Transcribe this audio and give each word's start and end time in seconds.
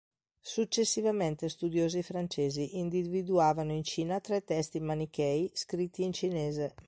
Successivamente 0.41 1.47
studiosi 1.47 2.01
francesi, 2.01 2.79
individuavano 2.79 3.71
in 3.71 3.83
Cina 3.83 4.19
tre 4.19 4.43
testi 4.43 4.79
manichei 4.79 5.51
scritti 5.53 6.01
in 6.01 6.11
cinese. 6.11 6.73